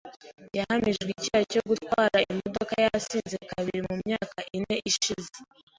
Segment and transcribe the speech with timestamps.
[0.57, 5.31] yahamijwe icyaha cyo gutwara imodoka yasinze kabiri mu myaka ine ishize.